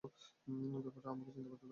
[0.75, 1.69] ব্যাপারটা আমাকে চিন্তা করতে দাও।